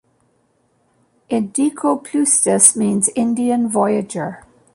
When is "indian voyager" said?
3.15-4.43